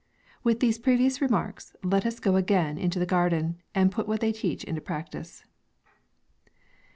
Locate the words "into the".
2.79-3.05